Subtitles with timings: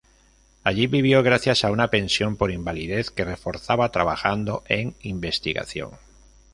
[0.63, 5.91] Allí vivió gracias a una pensión por invalidez que reforzaba trabajando en investigación.